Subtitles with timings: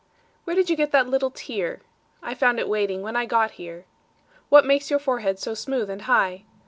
[0.45, 3.85] Where did you get that little tear?I found it waiting when I got here.
[4.49, 6.43] What makes your forehead so smooth and high?